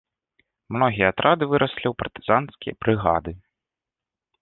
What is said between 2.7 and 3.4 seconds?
брыгады.